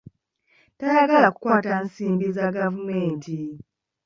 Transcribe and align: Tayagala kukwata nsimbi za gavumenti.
Tayagala 0.77 1.27
kukwata 1.33 1.73
nsimbi 1.85 2.27
za 2.35 2.45
gavumenti. 2.57 3.37